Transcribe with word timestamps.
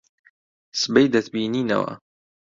سبەی 0.81 1.07
دەتبینینەوە. 1.13 1.93